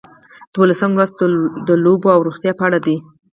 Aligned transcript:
دولسم 0.55 0.91
لوست 0.97 1.15
د 1.67 1.69
لوبو 1.83 2.07
او 2.15 2.19
روغتیا 2.27 2.51
په 2.59 2.63
اړه 2.67 2.79
دی. 2.85 2.97